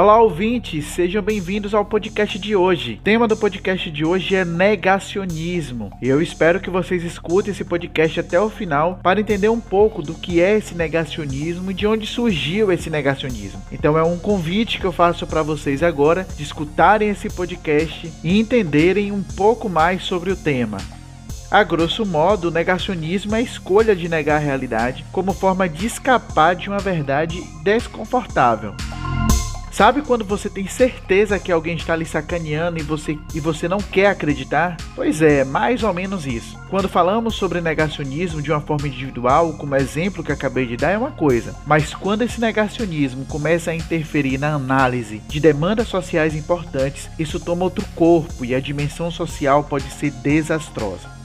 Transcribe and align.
Olá, 0.00 0.18
ouvintes, 0.18 0.86
sejam 0.86 1.20
bem-vindos 1.20 1.74
ao 1.74 1.84
podcast 1.84 2.38
de 2.38 2.56
hoje. 2.56 2.94
O 2.94 3.04
tema 3.04 3.28
do 3.28 3.36
podcast 3.36 3.90
de 3.90 4.02
hoje 4.02 4.34
é 4.34 4.46
negacionismo. 4.46 5.90
E 6.00 6.08
eu 6.08 6.22
espero 6.22 6.58
que 6.58 6.70
vocês 6.70 7.04
escutem 7.04 7.50
esse 7.52 7.66
podcast 7.66 8.18
até 8.18 8.40
o 8.40 8.48
final 8.48 8.98
para 9.02 9.20
entender 9.20 9.50
um 9.50 9.60
pouco 9.60 10.00
do 10.00 10.14
que 10.14 10.40
é 10.40 10.56
esse 10.56 10.74
negacionismo 10.74 11.70
e 11.70 11.74
de 11.74 11.86
onde 11.86 12.06
surgiu 12.06 12.72
esse 12.72 12.88
negacionismo. 12.88 13.60
Então 13.70 13.98
é 13.98 14.02
um 14.02 14.18
convite 14.18 14.80
que 14.80 14.86
eu 14.86 14.90
faço 14.90 15.26
para 15.26 15.42
vocês 15.42 15.82
agora 15.82 16.26
de 16.34 16.44
escutarem 16.44 17.10
esse 17.10 17.28
podcast 17.28 18.10
e 18.24 18.40
entenderem 18.40 19.12
um 19.12 19.22
pouco 19.22 19.68
mais 19.68 20.02
sobre 20.04 20.32
o 20.32 20.36
tema. 20.36 20.78
A 21.50 21.62
grosso 21.62 22.06
modo, 22.06 22.48
o 22.48 22.50
negacionismo 22.50 23.34
é 23.34 23.40
a 23.40 23.42
escolha 23.42 23.94
de 23.94 24.08
negar 24.08 24.36
a 24.36 24.42
realidade 24.42 25.04
como 25.12 25.34
forma 25.34 25.68
de 25.68 25.84
escapar 25.84 26.56
de 26.56 26.70
uma 26.70 26.78
verdade 26.78 27.38
desconfortável. 27.62 28.74
Sabe 29.70 30.02
quando 30.02 30.24
você 30.24 30.50
tem 30.50 30.66
certeza 30.66 31.38
que 31.38 31.52
alguém 31.52 31.76
está 31.76 31.94
lhe 31.94 32.04
sacaneando 32.04 32.78
e 32.78 32.82
você, 32.82 33.16
e 33.34 33.40
você 33.40 33.68
não 33.68 33.78
quer 33.78 34.06
acreditar? 34.06 34.76
Pois 34.96 35.22
é, 35.22 35.44
mais 35.44 35.82
ou 35.82 35.94
menos 35.94 36.26
isso. 36.26 36.58
Quando 36.68 36.88
falamos 36.88 37.36
sobre 37.36 37.60
negacionismo 37.60 38.42
de 38.42 38.50
uma 38.50 38.60
forma 38.60 38.88
individual, 38.88 39.52
como 39.54 39.76
exemplo 39.76 40.24
que 40.24 40.32
acabei 40.32 40.66
de 40.66 40.76
dar, 40.76 40.90
é 40.90 40.98
uma 40.98 41.12
coisa. 41.12 41.54
Mas 41.66 41.94
quando 41.94 42.22
esse 42.22 42.40
negacionismo 42.40 43.24
começa 43.26 43.70
a 43.70 43.74
interferir 43.74 44.38
na 44.38 44.54
análise 44.54 45.18
de 45.28 45.38
demandas 45.38 45.88
sociais 45.88 46.34
importantes, 46.34 47.08
isso 47.18 47.38
toma 47.38 47.64
outro 47.64 47.84
corpo 47.94 48.44
e 48.44 48.54
a 48.54 48.60
dimensão 48.60 49.10
social 49.10 49.64
pode 49.64 49.90
ser 49.92 50.10
desastrosa. 50.10 51.19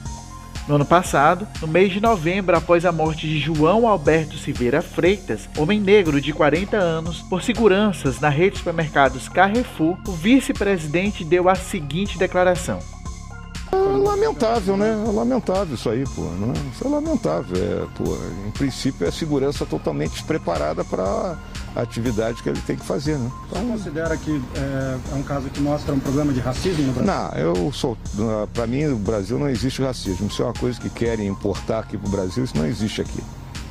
No 0.68 0.74
ano 0.74 0.84
passado, 0.84 1.46
no 1.60 1.68
mês 1.68 1.92
de 1.92 2.00
novembro, 2.00 2.56
após 2.56 2.84
a 2.84 2.90
morte 2.90 3.28
de 3.28 3.38
João 3.38 3.86
Alberto 3.86 4.36
Silveira 4.36 4.82
Freitas, 4.82 5.48
homem 5.56 5.80
negro 5.80 6.20
de 6.20 6.32
40 6.32 6.76
anos, 6.76 7.22
por 7.22 7.40
seguranças 7.40 8.18
na 8.18 8.28
rede 8.28 8.52
de 8.52 8.58
supermercados 8.58 9.28
Carrefour, 9.28 9.96
o 10.08 10.10
vice-presidente 10.10 11.24
deu 11.24 11.48
a 11.48 11.54
seguinte 11.54 12.18
declaração: 12.18 12.80
lamentável, 14.06 14.76
né? 14.76 15.04
É 15.06 15.10
lamentável 15.10 15.74
isso 15.74 15.88
aí, 15.90 16.04
pô. 16.14 16.22
Não 16.22 16.50
é? 16.50 16.54
Isso 16.72 16.86
é 16.86 16.88
lamentável. 16.88 17.56
É, 17.56 17.86
pô, 17.96 18.16
em 18.46 18.50
princípio, 18.50 19.04
é 19.04 19.08
a 19.08 19.12
segurança 19.12 19.66
totalmente 19.66 20.12
despreparada 20.12 20.84
para 20.84 21.36
a 21.74 21.80
atividade 21.80 22.42
que 22.42 22.48
ele 22.48 22.60
tem 22.60 22.76
que 22.76 22.84
fazer, 22.84 23.18
né? 23.18 23.30
Então, 23.48 23.62
Você 23.62 23.68
considera 23.68 24.16
que 24.16 24.42
é, 24.54 24.98
é, 25.12 25.14
um 25.14 25.22
caso 25.22 25.48
que 25.50 25.60
mostra 25.60 25.94
um 25.94 26.00
problema 26.00 26.32
de 26.32 26.40
racismo 26.40 26.86
no 26.86 26.92
Brasil? 26.92 27.12
Não, 27.12 27.38
eu 27.38 27.72
sou. 27.72 27.96
Para 28.52 28.66
mim, 28.66 28.84
no 28.84 28.96
Brasil 28.96 29.38
não 29.38 29.48
existe 29.48 29.82
racismo. 29.82 30.28
Isso 30.28 30.42
é 30.42 30.46
uma 30.46 30.54
coisa 30.54 30.80
que 30.80 30.88
querem 30.88 31.26
importar 31.26 31.80
aqui 31.80 31.98
para 31.98 32.08
o 32.08 32.10
Brasil, 32.10 32.44
isso 32.44 32.56
não 32.56 32.66
existe 32.66 33.00
aqui. 33.00 33.22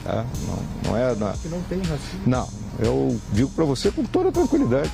Tá? 0.03 0.23
Não, 0.47 0.91
não 0.91 0.97
é. 0.97 1.15
Na... 1.15 1.33
não 1.45 1.61
tem 1.63 1.79
racismo? 1.79 2.21
Não, 2.27 2.47
eu 2.79 3.19
digo 3.33 3.49
para 3.49 3.65
você 3.65 3.89
com 3.89 4.03
toda 4.03 4.31
tranquilidade. 4.31 4.91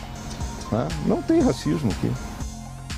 Né? 0.71 0.87
Não 1.05 1.21
tem 1.21 1.41
racismo 1.41 1.91
aqui. 1.91 2.11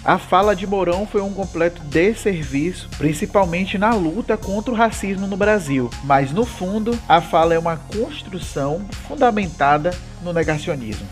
A 0.05 0.17
fala 0.17 0.53
de 0.53 0.67
Mourão 0.67 1.07
foi 1.07 1.21
um 1.21 1.33
completo 1.33 1.81
desserviço, 1.83 2.89
principalmente 2.97 3.77
na 3.77 3.93
luta 3.93 4.35
contra 4.35 4.69
o 4.69 4.75
racismo 4.75 5.27
no 5.27 5.37
Brasil, 5.37 5.89
mas 6.03 6.33
no 6.33 6.45
fundo, 6.45 6.99
a 7.07 7.21
fala 7.21 7.53
é 7.53 7.59
uma 7.59 7.77
construção 7.77 8.85
fundamentada 9.07 9.91
no 10.21 10.33
negacionismo. 10.33 11.07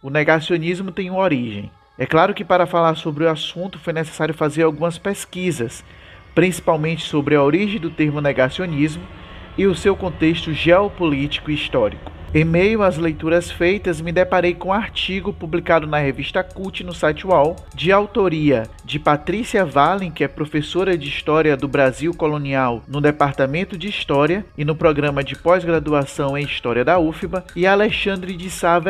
O 0.00 0.08
negacionismo 0.08 0.92
tem 0.92 1.10
uma 1.10 1.18
origem. 1.18 1.68
É 1.98 2.06
claro 2.06 2.32
que 2.32 2.44
para 2.44 2.64
falar 2.64 2.94
sobre 2.94 3.24
o 3.24 3.28
assunto 3.28 3.76
foi 3.76 3.92
necessário 3.92 4.34
fazer 4.34 4.62
algumas 4.62 4.98
pesquisas, 4.98 5.82
principalmente 6.32 7.02
sobre 7.02 7.34
a 7.34 7.42
origem 7.42 7.80
do 7.80 7.90
termo 7.90 8.20
negacionismo 8.20 9.02
e 9.56 9.66
o 9.66 9.74
seu 9.74 9.94
contexto 9.96 10.52
geopolítico 10.52 11.50
e 11.50 11.54
histórico. 11.54 12.13
Em 12.36 12.42
meio 12.42 12.82
às 12.82 12.96
leituras 12.96 13.48
feitas, 13.48 14.00
me 14.00 14.10
deparei 14.10 14.54
com 14.54 14.70
um 14.70 14.72
artigo 14.72 15.32
publicado 15.32 15.86
na 15.86 16.00
revista 16.00 16.42
Cult 16.42 16.82
no 16.82 16.92
site 16.92 17.24
UOL, 17.24 17.54
de 17.72 17.92
autoria 17.92 18.64
de 18.84 18.98
Patrícia 18.98 19.64
Valen, 19.64 20.10
que 20.10 20.24
é 20.24 20.26
professora 20.26 20.98
de 20.98 21.08
História 21.08 21.56
do 21.56 21.68
Brasil 21.68 22.12
Colonial 22.12 22.82
no 22.88 23.00
Departamento 23.00 23.78
de 23.78 23.86
História 23.86 24.44
e 24.58 24.64
no 24.64 24.74
programa 24.74 25.22
de 25.22 25.36
pós-graduação 25.36 26.36
em 26.36 26.44
História 26.44 26.84
da 26.84 26.98
UFBA, 26.98 27.44
e 27.54 27.68
Alexandre 27.68 28.34
de 28.36 28.50
Sá 28.50 28.82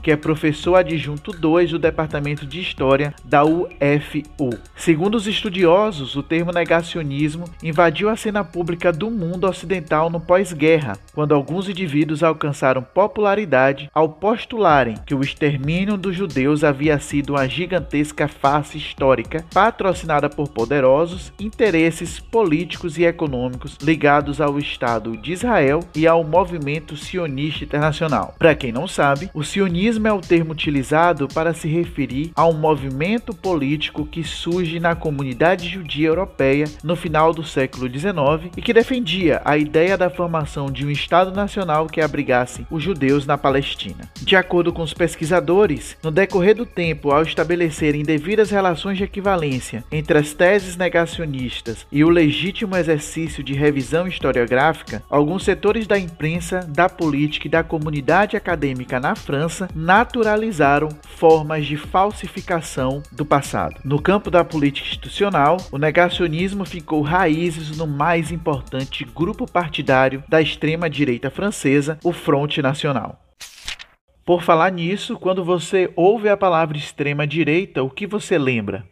que 0.00 0.12
é 0.12 0.16
professor 0.16 0.76
adjunto 0.76 1.32
2 1.32 1.72
do 1.72 1.78
Departamento 1.78 2.46
de 2.46 2.60
História 2.60 3.12
da 3.24 3.42
UFU. 3.42 4.50
Segundo 4.76 5.16
os 5.16 5.26
estudiosos, 5.26 6.14
o 6.14 6.22
termo 6.22 6.52
negacionismo 6.52 7.46
invadiu 7.62 8.08
a 8.08 8.16
cena 8.16 8.44
pública 8.44 8.92
do 8.92 9.10
mundo 9.10 9.48
ocidental 9.48 10.10
no 10.10 10.20
pós-guerra, 10.20 10.96
quando 11.12 11.34
alguns 11.34 11.68
indivíduos 11.68 12.22
alcançaram 12.22 12.83
popularidade 12.84 13.90
ao 13.94 14.08
postularem 14.08 14.96
que 15.06 15.14
o 15.14 15.22
extermínio 15.22 15.96
dos 15.96 16.14
judeus 16.14 16.62
havia 16.62 16.98
sido 16.98 17.30
uma 17.30 17.48
gigantesca 17.48 18.28
farsa 18.28 18.76
histórica 18.76 19.44
patrocinada 19.52 20.28
por 20.28 20.48
poderosos 20.48 21.32
interesses 21.38 22.20
políticos 22.20 22.98
e 22.98 23.04
econômicos 23.04 23.76
ligados 23.82 24.40
ao 24.40 24.58
Estado 24.58 25.16
de 25.16 25.32
Israel 25.32 25.80
e 25.94 26.06
ao 26.06 26.24
movimento 26.24 26.96
sionista 26.96 27.64
internacional. 27.64 28.34
Para 28.38 28.54
quem 28.54 28.72
não 28.72 28.86
sabe, 28.86 29.30
o 29.34 29.42
Sionismo 29.42 30.06
é 30.06 30.12
o 30.12 30.20
termo 30.20 30.52
utilizado 30.52 31.28
para 31.28 31.54
se 31.54 31.68
referir 31.68 32.32
a 32.34 32.46
um 32.46 32.52
movimento 32.52 33.34
político 33.34 34.06
que 34.06 34.22
surge 34.22 34.78
na 34.80 34.94
comunidade 34.94 35.68
judia 35.68 36.08
europeia 36.08 36.66
no 36.82 36.96
final 36.96 37.32
do 37.32 37.44
século 37.44 37.88
XIX 37.88 38.52
e 38.56 38.62
que 38.62 38.72
defendia 38.72 39.40
a 39.44 39.56
ideia 39.56 39.96
da 39.96 40.10
formação 40.10 40.66
de 40.70 40.84
um 40.86 40.90
Estado 40.90 41.30
nacional 41.32 41.86
que 41.86 42.00
abrigasse 42.00 42.66
os 42.74 42.82
judeus 42.82 43.26
na 43.26 43.38
Palestina. 43.38 44.08
De 44.20 44.36
acordo 44.36 44.72
com 44.72 44.82
os 44.82 44.94
pesquisadores, 44.94 45.96
no 46.02 46.10
decorrer 46.10 46.54
do 46.54 46.66
tempo, 46.66 47.10
ao 47.10 47.22
estabelecerem 47.22 48.02
devidas 48.02 48.50
relações 48.50 48.98
de 48.98 49.04
equivalência 49.04 49.84
entre 49.90 50.18
as 50.18 50.32
teses 50.32 50.76
negacionistas 50.76 51.86
e 51.90 52.04
o 52.04 52.08
legítimo 52.08 52.76
exercício 52.76 53.42
de 53.42 53.54
revisão 53.54 54.06
historiográfica, 54.06 55.02
alguns 55.08 55.44
setores 55.44 55.86
da 55.86 55.98
imprensa, 55.98 56.60
da 56.68 56.88
política 56.88 57.46
e 57.46 57.50
da 57.50 57.62
comunidade 57.62 58.36
acadêmica 58.36 59.00
na 59.00 59.14
França 59.14 59.68
naturalizaram 59.74 60.88
formas 61.16 61.66
de 61.66 61.76
falsificação 61.76 63.02
do 63.12 63.24
passado. 63.24 63.80
No 63.84 64.00
campo 64.00 64.30
da 64.30 64.44
política 64.44 64.88
institucional, 64.88 65.58
o 65.70 65.78
negacionismo 65.78 66.64
ficou 66.64 67.02
raízes 67.02 67.76
no 67.76 67.86
mais 67.86 68.30
importante 68.30 69.04
grupo 69.04 69.50
partidário 69.50 70.22
da 70.28 70.40
extrema-direita 70.40 71.30
francesa, 71.30 71.98
o 72.02 72.12
Front 72.12 72.58
Nacional. 72.64 73.20
Por 74.24 74.42
falar 74.42 74.72
nisso, 74.72 75.18
quando 75.18 75.44
você 75.44 75.92
ouve 75.94 76.30
a 76.30 76.36
palavra 76.36 76.78
extrema-direita, 76.78 77.82
o 77.82 77.90
que 77.90 78.06
você 78.06 78.38
lembra? 78.38 78.88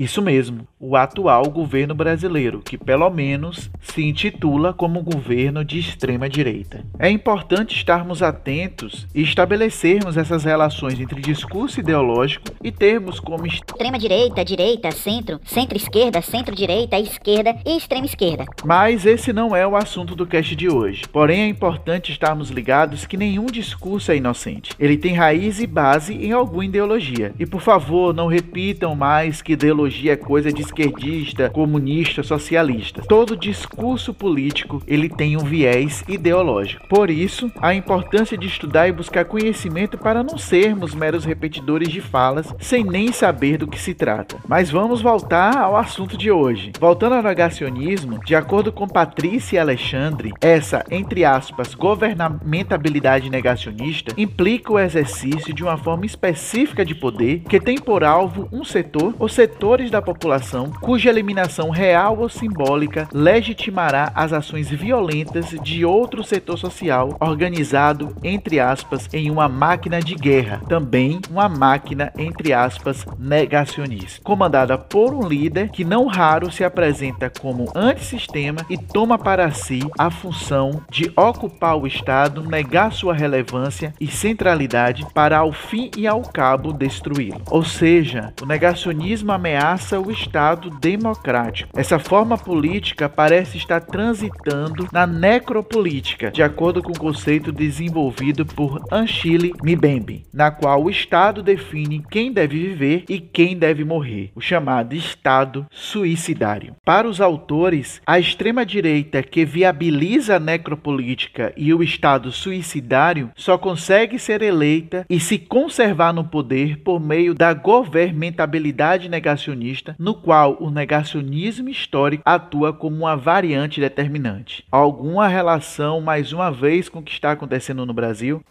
Isso 0.00 0.22
mesmo, 0.22 0.66
o 0.80 0.96
atual 0.96 1.42
governo 1.50 1.94
brasileiro, 1.94 2.62
que 2.64 2.78
pelo 2.78 3.10
menos 3.10 3.70
se 3.82 4.02
intitula 4.02 4.72
como 4.72 5.02
governo 5.02 5.62
de 5.62 5.78
extrema 5.78 6.26
direita. 6.26 6.86
É 6.98 7.10
importante 7.10 7.76
estarmos 7.76 8.22
atentos 8.22 9.06
e 9.14 9.20
estabelecermos 9.20 10.16
essas 10.16 10.44
relações 10.44 10.98
entre 10.98 11.20
discurso 11.20 11.80
ideológico 11.80 12.46
e 12.64 12.72
termos 12.72 13.20
como 13.20 13.46
extrema 13.46 13.98
direita, 13.98 14.42
direita, 14.42 14.90
centro, 14.90 15.38
centro-esquerda, 15.44 16.22
centro-direita, 16.22 16.98
esquerda 16.98 17.58
e 17.66 17.76
extrema 17.76 18.06
esquerda. 18.06 18.46
Mas 18.64 19.04
esse 19.04 19.34
não 19.34 19.54
é 19.54 19.66
o 19.66 19.76
assunto 19.76 20.16
do 20.16 20.26
cast 20.26 20.56
de 20.56 20.70
hoje. 20.70 21.02
Porém, 21.12 21.42
é 21.42 21.46
importante 21.46 22.10
estarmos 22.10 22.48
ligados 22.48 23.04
que 23.04 23.18
nenhum 23.18 23.44
discurso 23.44 24.10
é 24.10 24.16
inocente. 24.16 24.72
Ele 24.80 24.96
tem 24.96 25.12
raiz 25.12 25.60
e 25.60 25.66
base 25.66 26.14
em 26.14 26.32
alguma 26.32 26.64
ideologia. 26.64 27.34
E 27.38 27.44
por 27.44 27.60
favor, 27.60 28.14
não 28.14 28.28
repitam 28.28 28.94
mais 28.94 29.42
que 29.42 29.52
ideologia 29.52 29.89
ideologia 29.90 30.12
é 30.12 30.16
coisa 30.16 30.52
de 30.52 30.62
esquerdista, 30.62 31.50
comunista, 31.50 32.22
socialista. 32.22 33.02
Todo 33.02 33.36
discurso 33.36 34.14
político 34.14 34.82
ele 34.86 35.08
tem 35.08 35.36
um 35.36 35.44
viés 35.44 36.04
ideológico. 36.08 36.86
Por 36.88 37.10
isso, 37.10 37.50
a 37.60 37.74
importância 37.74 38.38
de 38.38 38.46
estudar 38.46 38.88
e 38.88 38.92
buscar 38.92 39.24
conhecimento 39.24 39.98
para 39.98 40.22
não 40.22 40.38
sermos 40.38 40.94
meros 40.94 41.24
repetidores 41.24 41.88
de 41.88 42.00
falas 42.00 42.54
sem 42.60 42.84
nem 42.84 43.12
saber 43.12 43.58
do 43.58 43.66
que 43.66 43.78
se 43.78 43.92
trata. 43.92 44.36
Mas 44.46 44.70
vamos 44.70 45.02
voltar 45.02 45.56
ao 45.56 45.76
assunto 45.76 46.16
de 46.16 46.30
hoje. 46.30 46.72
Voltando 46.78 47.16
ao 47.16 47.22
negacionismo, 47.22 48.20
de 48.24 48.34
acordo 48.34 48.72
com 48.72 48.86
Patrícia 48.86 49.56
e 49.56 49.58
Alexandre, 49.58 50.32
essa, 50.40 50.84
entre 50.90 51.24
aspas, 51.24 51.74
governamentabilidade 51.74 53.28
negacionista 53.28 54.14
implica 54.16 54.72
o 54.72 54.78
exercício 54.78 55.52
de 55.52 55.62
uma 55.64 55.76
forma 55.76 56.06
específica 56.06 56.84
de 56.84 56.94
poder 56.94 57.40
que 57.48 57.60
tem 57.60 57.76
por 57.76 58.04
alvo 58.04 58.48
um 58.52 58.62
setor 58.64 59.14
ou 59.18 59.28
setores 59.28 59.79
da 59.88 60.02
população 60.02 60.72
cuja 60.80 61.08
eliminação 61.08 61.70
real 61.70 62.18
ou 62.18 62.28
simbólica 62.28 63.08
legitimará 63.12 64.10
as 64.14 64.32
ações 64.32 64.68
violentas 64.68 65.50
de 65.62 65.84
outro 65.84 66.24
setor 66.24 66.58
social 66.58 67.16
organizado, 67.20 68.16
entre 68.24 68.58
aspas, 68.58 69.08
em 69.12 69.30
uma 69.30 69.48
máquina 69.48 70.00
de 70.00 70.16
guerra, 70.16 70.60
também 70.68 71.20
uma 71.30 71.48
máquina, 71.48 72.12
entre 72.18 72.52
aspas, 72.52 73.06
negacionista, 73.18 74.20
comandada 74.24 74.76
por 74.76 75.14
um 75.14 75.26
líder 75.26 75.68
que 75.70 75.84
não 75.84 76.06
raro 76.06 76.50
se 76.50 76.64
apresenta 76.64 77.30
como 77.30 77.70
antissistema 77.74 78.66
e 78.68 78.76
toma 78.76 79.16
para 79.16 79.52
si 79.52 79.80
a 79.96 80.10
função 80.10 80.82
de 80.90 81.12
ocupar 81.16 81.76
o 81.76 81.86
Estado, 81.86 82.42
negar 82.42 82.92
sua 82.92 83.14
relevância 83.14 83.94
e 84.00 84.08
centralidade 84.08 85.06
para 85.14 85.38
ao 85.38 85.52
fim 85.52 85.90
e 85.96 86.06
ao 86.06 86.22
cabo 86.22 86.72
destruí-lo. 86.72 87.42
Ou 87.50 87.62
seja, 87.62 88.32
o 88.42 88.46
negacionismo 88.46 89.30
ameaça 89.30 89.69
o 89.70 90.10
Estado 90.10 90.68
democrático. 90.68 91.70
Essa 91.78 91.98
forma 91.98 92.36
política 92.36 93.08
parece 93.08 93.56
estar 93.56 93.80
transitando 93.80 94.88
na 94.92 95.06
necropolítica, 95.06 96.30
de 96.32 96.42
acordo 96.42 96.82
com 96.82 96.90
o 96.90 96.98
conceito 96.98 97.52
desenvolvido 97.52 98.44
por 98.44 98.80
Achille 98.90 99.52
Mbembe, 99.62 100.26
na 100.32 100.50
qual 100.50 100.82
o 100.82 100.90
Estado 100.90 101.40
define 101.40 102.04
quem 102.10 102.32
deve 102.32 102.58
viver 102.58 103.04
e 103.08 103.20
quem 103.20 103.56
deve 103.56 103.84
morrer, 103.84 104.32
o 104.34 104.40
chamado 104.40 104.94
Estado 104.94 105.64
suicidário. 105.70 106.74
Para 106.84 107.08
os 107.08 107.20
autores, 107.20 108.02
a 108.04 108.18
extrema-direita 108.18 109.22
que 109.22 109.44
viabiliza 109.44 110.36
a 110.36 110.40
necropolítica 110.40 111.52
e 111.56 111.72
o 111.72 111.80
Estado 111.80 112.32
suicidário 112.32 113.30
só 113.36 113.56
consegue 113.56 114.18
ser 114.18 114.42
eleita 114.42 115.06
e 115.08 115.20
se 115.20 115.38
conservar 115.38 116.12
no 116.12 116.24
poder 116.24 116.78
por 116.78 116.98
meio 116.98 117.34
da 117.34 117.54
governamentabilidade 117.54 119.08
negacionista, 119.08 119.49
no 119.98 120.14
qual 120.14 120.56
o 120.60 120.70
negacionismo 120.70 121.68
histórico 121.68 122.22
atua 122.24 122.72
como 122.72 122.96
uma 122.96 123.16
variante 123.16 123.80
determinante. 123.80 124.64
Alguma 124.70 125.26
relação, 125.26 126.00
mais 126.00 126.32
uma 126.32 126.50
vez, 126.50 126.88
com 126.88 126.98
o 126.98 127.02
que 127.02 127.12
está 127.12 127.32
acontecendo 127.32 127.86
no 127.86 127.94
Brasil? 127.94 128.42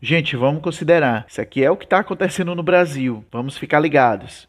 Gente, 0.00 0.36
vamos 0.36 0.62
considerar. 0.62 1.26
Isso 1.28 1.40
aqui 1.40 1.64
é 1.64 1.70
o 1.70 1.76
que 1.76 1.84
está 1.84 1.98
acontecendo 1.98 2.54
no 2.54 2.62
Brasil. 2.62 3.24
Vamos 3.32 3.58
ficar 3.58 3.80
ligados. 3.80 4.47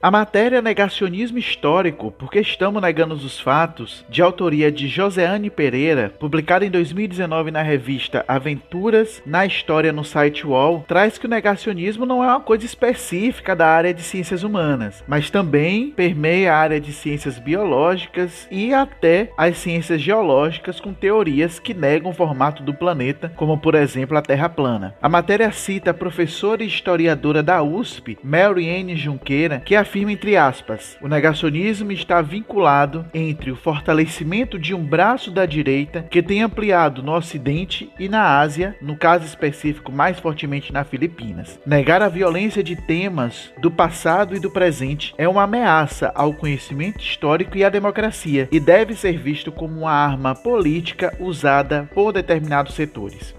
A 0.00 0.12
matéria 0.12 0.62
Negacionismo 0.62 1.38
Histórico, 1.38 2.12
porque 2.12 2.38
estamos 2.38 2.80
negando 2.80 3.16
os 3.16 3.40
fatos, 3.40 4.04
de 4.08 4.22
autoria 4.22 4.70
de 4.70 4.86
Joseane 4.86 5.50
Pereira, 5.50 6.14
publicada 6.20 6.64
em 6.64 6.70
2019 6.70 7.50
na 7.50 7.62
revista 7.62 8.24
Aventuras 8.28 9.20
na 9.26 9.44
História 9.44 9.92
no 9.92 10.04
site 10.04 10.46
UOL, 10.46 10.84
traz 10.86 11.18
que 11.18 11.26
o 11.26 11.28
negacionismo 11.28 12.06
não 12.06 12.22
é 12.22 12.28
uma 12.28 12.38
coisa 12.38 12.64
específica 12.64 13.56
da 13.56 13.66
área 13.66 13.92
de 13.92 14.00
ciências 14.02 14.44
humanas, 14.44 15.02
mas 15.04 15.30
também 15.30 15.90
permeia 15.90 16.54
a 16.54 16.58
área 16.58 16.80
de 16.80 16.92
ciências 16.92 17.36
biológicas 17.36 18.46
e 18.52 18.72
até 18.72 19.32
as 19.36 19.56
ciências 19.58 20.00
geológicas 20.00 20.78
com 20.78 20.94
teorias 20.94 21.58
que 21.58 21.74
negam 21.74 22.12
o 22.12 22.14
formato 22.14 22.62
do 22.62 22.72
planeta, 22.72 23.32
como 23.34 23.58
por 23.58 23.74
exemplo 23.74 24.16
a 24.16 24.22
Terra 24.22 24.48
plana. 24.48 24.94
A 25.02 25.08
matéria 25.08 25.50
cita 25.50 25.90
a 25.90 25.94
professora 25.94 26.62
e 26.62 26.68
historiadora 26.68 27.42
da 27.42 27.64
USP, 27.64 28.16
Mary 28.22 28.70
Anne 28.70 28.94
Junqueira, 28.94 29.60
que 29.64 29.87
afirma 29.88 30.12
entre 30.12 30.36
aspas: 30.36 30.98
o 31.00 31.08
negacionismo 31.08 31.90
está 31.90 32.20
vinculado 32.20 33.06
entre 33.14 33.50
o 33.50 33.56
fortalecimento 33.56 34.58
de 34.58 34.74
um 34.74 34.84
braço 34.84 35.30
da 35.30 35.46
direita 35.46 36.06
que 36.10 36.22
tem 36.22 36.42
ampliado 36.42 37.02
no 37.02 37.14
Ocidente 37.14 37.90
e 37.98 38.08
na 38.08 38.38
Ásia, 38.38 38.76
no 38.82 38.96
caso 38.96 39.24
específico 39.24 39.90
mais 39.90 40.20
fortemente 40.20 40.72
na 40.72 40.84
Filipinas. 40.84 41.58
Negar 41.64 42.02
a 42.02 42.08
violência 42.08 42.62
de 42.62 42.76
temas 42.76 43.50
do 43.58 43.70
passado 43.70 44.36
e 44.36 44.38
do 44.38 44.50
presente 44.50 45.14
é 45.16 45.26
uma 45.26 45.44
ameaça 45.44 46.12
ao 46.14 46.34
conhecimento 46.34 47.00
histórico 47.00 47.56
e 47.56 47.64
à 47.64 47.70
democracia 47.70 48.48
e 48.52 48.60
deve 48.60 48.94
ser 48.94 49.16
visto 49.16 49.50
como 49.50 49.80
uma 49.80 49.92
arma 49.92 50.34
política 50.34 51.16
usada 51.18 51.88
por 51.94 52.12
determinados 52.12 52.74
setores. 52.74 53.34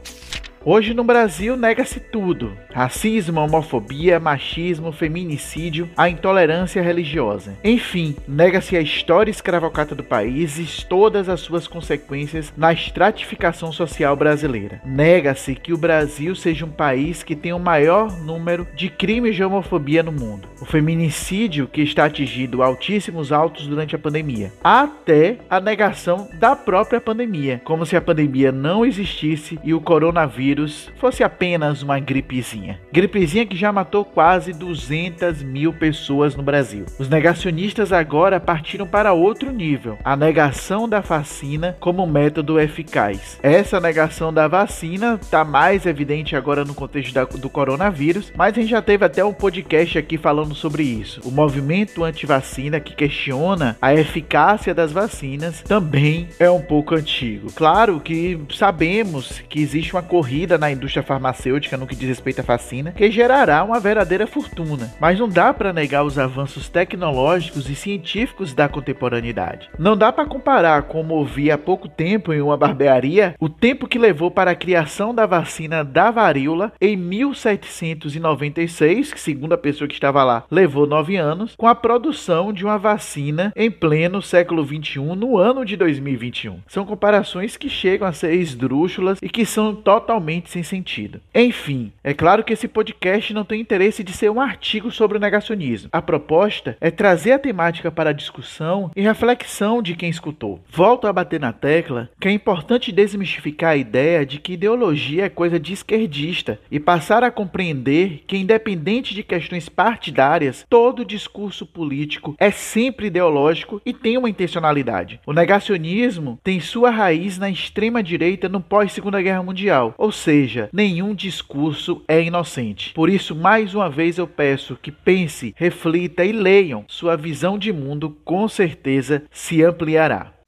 Hoje 0.66 0.94
no 0.94 1.06
Brasil 1.06 1.56
nega-se 1.56 2.02
tudo: 2.02 2.52
racismo, 2.74 3.40
homofobia, 3.40 4.20
machismo, 4.20 4.92
feminicídio, 4.92 5.90
a 5.96 6.10
intolerância 6.10 6.82
religiosa. 6.82 7.58
Enfim, 7.64 8.16
nega-se 8.28 8.76
a 8.76 8.82
história 8.82 9.32
escravocrata 9.32 9.96
do 9.96 10.04
país 10.04 10.60
e 10.60 10.86
todas 10.86 11.30
as 11.30 11.40
suas 11.40 11.66
consequências 11.66 12.52
na 12.58 12.74
estratificação 12.74 13.72
social 13.72 14.16
brasileira. 14.18 14.82
Nega-se 14.86 15.56
que 15.56 15.72
o 15.72 15.78
Brasil 15.78 16.36
seja 16.36 16.66
um 16.66 16.72
país 16.72 17.24
que 17.24 17.38
tem 17.38 17.54
o 17.54 17.60
maior 17.60 18.12
número 18.20 18.68
de 18.76 18.90
crimes 18.90 19.36
de 19.36 19.44
homofobia 19.44 20.04
no 20.04 20.12
mundo. 20.12 20.50
O 20.60 20.66
feminicídio 20.66 21.68
que 21.68 21.82
está 21.82 22.06
atingindo 22.06 22.62
altíssimos 22.62 23.32
altos 23.32 23.66
durante 23.66 23.96
a 23.96 24.00
pandemia. 24.00 24.52
Até 24.62 25.38
a 25.50 25.62
negação 25.62 26.28
da 26.34 26.54
própria 26.54 27.00
pandemia, 27.00 27.62
como 27.64 27.86
se 27.86 27.96
a 27.96 28.02
pandemia 28.02 28.52
não 28.52 28.86
existisse 28.86 29.58
e 29.64 29.74
o 29.74 29.80
coronavírus 29.80 30.49
vírus 30.50 30.90
fosse 30.98 31.24
apenas 31.24 31.84
uma 31.84 32.00
gripezinha. 32.00 32.80
Gripezinha 32.92 33.46
que 33.46 33.56
já 33.56 33.72
matou 33.72 34.04
quase 34.04 34.52
200 34.52 35.44
mil 35.44 35.72
pessoas 35.72 36.36
no 36.36 36.42
Brasil. 36.42 36.86
Os 36.98 37.08
negacionistas 37.08 37.94
agora 37.94 38.40
partiram 38.40 38.88
para 38.88 39.14
outro 39.14 39.52
nível: 39.52 39.98
a 40.04 40.16
negação 40.16 40.90
da 40.90 41.02
vacina 41.02 41.78
como 41.80 42.08
método 42.08 42.60
eficaz. 42.60 43.40
Essa 43.44 43.80
negação 43.80 44.34
da 44.34 44.48
vacina 44.48 45.20
está 45.22 45.46
mais 45.46 45.86
evidente 45.86 46.36
agora 46.36 46.66
no 46.66 46.74
contexto 46.74 47.14
da, 47.14 47.26
do 47.26 47.50
coronavírus, 47.50 48.34
mas 48.36 48.58
a 48.58 48.62
gente 48.62 48.72
já 48.72 48.82
teve 48.82 49.06
até 49.06 49.24
um 49.24 49.34
podcast 49.34 50.00
aqui 50.00 50.18
falando 50.18 50.56
sobre 50.56 50.82
isso. 50.82 51.22
O 51.24 51.32
movimento 51.32 52.04
anti-vacina 52.04 52.80
que 52.80 52.96
questiona 52.96 53.78
a 53.80 53.94
eficácia 53.94 54.74
das 54.74 54.92
vacinas 54.92 55.62
também 55.62 56.30
é 56.40 56.50
um 56.50 56.62
pouco 56.62 56.96
antigo. 56.96 57.52
Claro 57.54 58.00
que 58.00 58.40
sabemos 58.52 59.44
que 59.48 59.62
existe 59.62 59.94
uma 59.94 60.02
corrida 60.02 60.39
na 60.48 60.72
indústria 60.72 61.04
farmacêutica 61.04 61.78
no 61.78 61.88
que 61.88 61.96
diz 61.96 62.08
respeito 62.08 62.40
à 62.40 62.44
vacina, 62.44 62.92
que 62.92 63.12
gerará 63.12 63.64
uma 63.64 63.80
verdadeira 63.80 64.28
fortuna. 64.28 64.92
Mas 65.00 65.20
não 65.20 65.28
dá 65.28 65.54
para 65.54 65.74
negar 65.74 66.04
os 66.04 66.18
avanços 66.18 66.70
tecnológicos 66.70 67.70
e 67.70 67.76
científicos 67.76 68.54
da 68.54 68.70
contemporaneidade. 68.70 69.70
Não 69.78 69.98
dá 69.98 70.12
para 70.12 70.26
comparar, 70.26 70.84
como 70.84 71.16
ouvi 71.16 71.52
há 71.52 71.58
pouco 71.58 71.88
tempo 71.88 72.34
em 72.34 72.42
uma 72.42 72.58
barbearia, 72.58 73.36
o 73.40 73.50
tempo 73.50 73.88
que 73.88 74.00
levou 74.00 74.32
para 74.32 74.52
a 74.52 74.56
criação 74.56 75.14
da 75.14 75.26
vacina 75.26 75.84
da 75.84 76.12
varíola 76.12 76.72
em 76.80 76.96
1796, 76.96 79.14
que 79.14 79.20
segundo 79.20 79.54
a 79.54 79.58
pessoa 79.58 79.88
que 79.88 79.94
estava 79.94 80.24
lá, 80.24 80.46
levou 80.50 80.88
nove 80.88 81.18
anos, 81.18 81.56
com 81.58 81.68
a 81.68 81.76
produção 81.76 82.54
de 82.54 82.64
uma 82.64 82.78
vacina 82.78 83.52
em 83.56 83.70
pleno 83.70 84.22
século 84.22 84.64
21 84.64 85.16
no 85.16 85.38
ano 85.38 85.66
de 85.66 85.76
2021. 85.76 86.60
São 86.68 86.86
comparações 86.86 87.58
que 87.58 87.70
chegam 87.70 88.08
a 88.08 88.14
ser 88.14 88.34
esdrúxulas 88.34 89.20
e 89.22 89.30
que 89.30 89.46
são 89.46 89.76
totalmente 89.76 90.29
totalmente 90.30 90.50
sem 90.50 90.62
sentido. 90.62 91.20
Enfim, 91.34 91.92
é 92.04 92.14
claro 92.14 92.44
que 92.44 92.54
esse 92.54 92.68
podcast 92.68 93.34
não 93.34 93.44
tem 93.44 93.60
interesse 93.60 94.04
de 94.04 94.14
ser 94.14 94.30
um 94.30 94.40
artigo 94.40 94.92
sobre 94.92 95.18
o 95.18 95.20
negacionismo. 95.20 95.90
A 95.92 96.02
proposta 96.02 96.78
é 96.80 96.92
trazer 96.92 97.32
a 97.32 97.40
temática 97.40 97.92
para 97.92 98.12
a 98.12 98.14
discussão 98.14 98.92
e 98.96 99.02
reflexão 99.02 99.82
de 99.82 99.96
quem 99.96 100.10
escutou. 100.10 100.62
Volto 100.70 101.08
a 101.08 101.14
bater 101.14 101.40
na 101.40 101.52
tecla 101.52 102.10
que 102.20 102.28
é 102.28 102.32
importante 102.32 102.92
desmistificar 102.92 103.72
a 103.72 103.78
ideia 103.78 104.26
de 104.26 104.40
que 104.40 104.54
ideologia 104.54 105.26
é 105.26 105.30
coisa 105.30 105.60
de 105.60 105.74
esquerdista 105.74 106.60
e 106.70 106.80
passar 106.80 107.24
a 107.24 107.32
compreender 107.32 108.24
que, 108.28 108.38
independente 108.38 109.16
de 109.16 109.24
questões 109.24 109.68
partidárias, 109.68 110.66
todo 110.70 111.06
discurso 111.06 111.66
político 111.66 112.36
é 112.38 112.52
sempre 112.52 113.08
ideológico 113.08 113.82
e 113.86 113.94
tem 113.94 114.18
uma 114.18 114.30
intencionalidade. 114.30 115.20
O 115.26 115.34
negacionismo 115.34 116.40
tem 116.44 116.60
sua 116.60 116.92
raiz 116.92 117.38
na 117.38 117.50
extrema 117.50 118.04
direita 118.04 118.48
no 118.48 118.62
pós-Segunda 118.62 119.22
Guerra 119.22 119.42
Mundial, 119.42 119.94
ou 119.98 120.12
seja, 120.20 120.70
nenhum 120.72 121.16
discurso 121.16 122.04
é 122.08 122.22
inocente. 122.22 122.94
Por 122.94 123.10
isso, 123.10 123.36
mais 123.36 123.74
uma 123.74 123.90
vez 123.90 124.18
eu 124.18 124.28
peço 124.28 124.78
que 124.82 124.92
pense, 124.92 125.54
reflita 125.58 126.24
e 126.24 126.32
leiam. 126.32 126.86
Sua 126.88 127.16
visão 127.16 127.58
de 127.58 127.72
mundo 127.72 128.18
com 128.24 128.48
certeza 128.48 129.24
se 129.32 129.64
ampliará. 129.64 130.39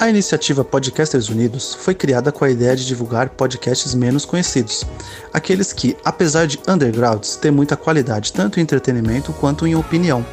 A 0.00 0.08
iniciativa 0.08 0.64
Podcasters 0.64 1.28
Unidos 1.28 1.74
foi 1.74 1.92
criada 1.92 2.30
com 2.30 2.44
a 2.44 2.50
ideia 2.50 2.76
de 2.76 2.86
divulgar 2.86 3.30
podcasts 3.30 3.94
menos 3.94 4.24
conhecidos, 4.24 4.86
aqueles 5.34 5.72
que, 5.72 5.96
apesar 6.04 6.46
de 6.46 6.58
undergrounds, 6.68 7.34
têm 7.34 7.50
muita 7.50 7.76
qualidade 7.76 8.32
tanto 8.32 8.60
em 8.60 8.62
entretenimento 8.62 9.32
quanto 9.32 9.66
em 9.66 9.74
opinião. 9.74 10.24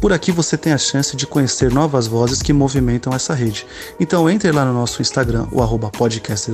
Por 0.00 0.14
aqui 0.14 0.32
você 0.32 0.56
tem 0.56 0.72
a 0.72 0.78
chance 0.78 1.14
de 1.14 1.26
conhecer 1.26 1.70
novas 1.70 2.06
vozes 2.06 2.40
que 2.40 2.54
movimentam 2.54 3.12
essa 3.12 3.34
rede. 3.34 3.66
Então 4.00 4.30
entre 4.30 4.50
lá 4.50 4.64
no 4.64 4.72
nosso 4.72 5.02
Instagram, 5.02 5.46
o 5.52 5.60
arroba 5.60 5.92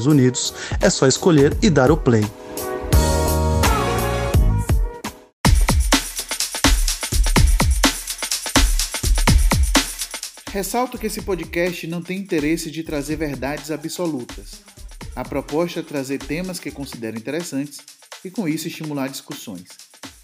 Unidos, 0.04 0.52
é 0.80 0.90
só 0.90 1.06
escolher 1.06 1.56
e 1.62 1.70
dar 1.70 1.92
o 1.92 1.96
play. 1.96 2.24
Ressalto 10.50 10.98
que 10.98 11.06
esse 11.06 11.22
podcast 11.22 11.86
não 11.86 12.02
tem 12.02 12.18
interesse 12.18 12.68
de 12.68 12.82
trazer 12.82 13.14
verdades 13.14 13.70
absolutas. 13.70 14.62
A 15.14 15.22
proposta 15.22 15.80
é 15.80 15.82
trazer 15.84 16.18
temas 16.18 16.58
que 16.58 16.72
considero 16.72 17.16
interessantes 17.16 17.78
e, 18.24 18.30
com 18.30 18.48
isso, 18.48 18.66
estimular 18.66 19.08
discussões. 19.08 19.68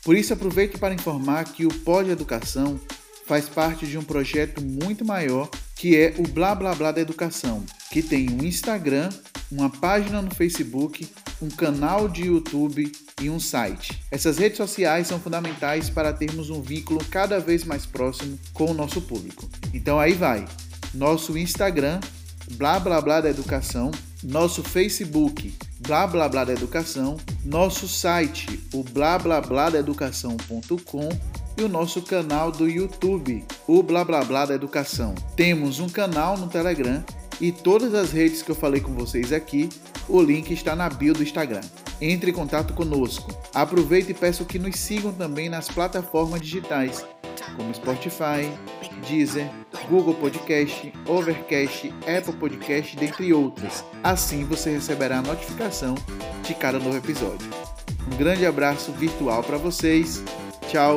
Por 0.02 0.16
isso, 0.16 0.32
aproveito 0.32 0.80
para 0.80 0.94
informar 0.94 1.44
que 1.44 1.64
o 1.64 1.72
Pod 1.72 2.10
Educação 2.10 2.80
faz 3.26 3.48
parte 3.48 3.86
de 3.86 3.98
um 3.98 4.02
projeto 4.02 4.62
muito 4.62 5.04
maior 5.04 5.48
que 5.82 5.96
é 5.96 6.14
o 6.16 6.22
Blá 6.22 6.54
Blá 6.54 6.72
Blá 6.76 6.92
da 6.92 7.00
Educação, 7.00 7.64
que 7.90 8.04
tem 8.04 8.30
um 8.30 8.44
Instagram, 8.44 9.08
uma 9.50 9.68
página 9.68 10.22
no 10.22 10.32
Facebook, 10.32 11.08
um 11.42 11.48
canal 11.48 12.08
de 12.08 12.26
YouTube 12.26 12.92
e 13.20 13.28
um 13.28 13.40
site. 13.40 14.00
Essas 14.08 14.38
redes 14.38 14.58
sociais 14.58 15.08
são 15.08 15.18
fundamentais 15.18 15.90
para 15.90 16.12
termos 16.12 16.50
um 16.50 16.62
vínculo 16.62 17.04
cada 17.10 17.40
vez 17.40 17.64
mais 17.64 17.84
próximo 17.84 18.38
com 18.52 18.70
o 18.70 18.74
nosso 18.74 19.02
público. 19.02 19.50
Então 19.74 19.98
aí 19.98 20.12
vai. 20.12 20.46
Nosso 20.94 21.36
Instagram, 21.36 21.98
blá 22.52 22.78
blá 22.78 23.00
blá 23.00 23.20
da 23.20 23.30
educação, 23.30 23.90
nosso 24.22 24.62
Facebook, 24.62 25.52
blá 25.80 26.06
blá 26.06 26.28
blá 26.28 26.44
da 26.44 26.52
educação, 26.52 27.16
nosso 27.44 27.88
site, 27.88 28.60
o 28.72 28.84
blá 28.84 29.18
blá 29.18 29.40
blá 29.40 29.68
da 29.68 29.80
educação.com 29.80 31.08
e 31.56 31.62
o 31.62 31.68
nosso 31.68 32.02
canal 32.02 32.50
do 32.50 32.68
YouTube, 32.68 33.44
o 33.66 33.82
blá 33.82 34.04
blá 34.04 34.24
blá 34.24 34.46
da 34.46 34.54
educação. 34.54 35.14
Temos 35.36 35.80
um 35.80 35.88
canal 35.88 36.36
no 36.36 36.48
Telegram 36.48 37.04
e 37.40 37.50
todas 37.50 37.94
as 37.94 38.12
redes 38.12 38.42
que 38.42 38.50
eu 38.50 38.54
falei 38.54 38.80
com 38.80 38.92
vocês 38.94 39.32
aqui, 39.32 39.68
o 40.08 40.20
link 40.20 40.50
está 40.52 40.76
na 40.76 40.88
bio 40.88 41.14
do 41.14 41.22
Instagram. 41.22 41.62
Entre 42.00 42.30
em 42.30 42.34
contato 42.34 42.74
conosco. 42.74 43.32
Aproveite 43.54 44.10
e 44.10 44.14
peço 44.14 44.44
que 44.44 44.58
nos 44.58 44.78
sigam 44.78 45.12
também 45.12 45.48
nas 45.48 45.68
plataformas 45.68 46.40
digitais, 46.40 47.06
como 47.56 47.74
Spotify, 47.74 48.50
Deezer, 49.08 49.50
Google 49.88 50.14
Podcast, 50.14 50.92
Overcast, 51.06 51.92
Apple 52.06 52.34
Podcast, 52.34 52.96
dentre 52.96 53.32
outras. 53.32 53.84
Assim 54.02 54.44
você 54.44 54.70
receberá 54.70 55.18
a 55.18 55.22
notificação 55.22 55.94
de 56.42 56.54
cada 56.54 56.78
novo 56.78 56.96
episódio. 56.96 57.48
Um 58.12 58.16
grande 58.16 58.46
abraço 58.46 58.92
virtual 58.92 59.42
para 59.42 59.58
vocês. 59.58 60.22
Tchau. 60.72 60.96